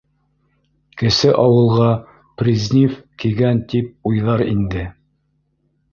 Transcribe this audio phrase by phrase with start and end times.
[1.01, 1.89] -Кесе ауылға
[2.43, 4.91] Призниф кигән тип уйҙар инде!